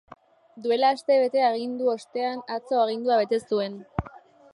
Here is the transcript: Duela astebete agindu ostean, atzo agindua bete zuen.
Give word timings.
Duela 0.61 0.87
astebete 0.93 1.43
agindu 1.49 1.91
ostean, 1.93 2.41
atzo 2.57 2.81
agindua 2.87 3.19
bete 3.23 3.41
zuen. 3.51 3.77